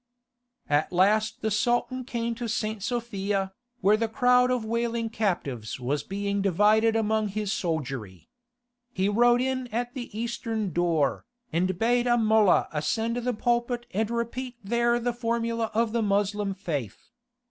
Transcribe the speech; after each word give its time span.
At 0.67 0.91
last 0.91 1.43
the 1.43 1.51
Sultan 1.51 2.05
came 2.05 2.33
to 2.33 2.47
St. 2.49 2.81
Sophia, 2.81 3.53
where 3.81 3.95
the 3.97 4.07
crowd 4.07 4.49
of 4.49 4.65
wailing 4.65 5.11
captives 5.11 5.79
was 5.79 6.01
being 6.01 6.41
divided 6.41 6.95
among 6.95 7.27
his 7.27 7.51
soldiery. 7.53 8.27
He 8.91 9.07
rode 9.07 9.41
in 9.41 9.67
at 9.67 9.93
the 9.93 10.09
eastern 10.19 10.73
door, 10.73 11.27
and 11.53 11.77
bade 11.77 12.07
a 12.07 12.17
mollah 12.17 12.67
ascend 12.73 13.17
the 13.17 13.33
pulpit 13.35 13.85
and 13.93 14.09
repeat 14.09 14.55
there 14.63 14.97
the 14.99 15.13
formula 15.13 15.69
of 15.75 15.91
the 15.91 16.01
Moslem 16.01 16.55
faith. 16.55 17.11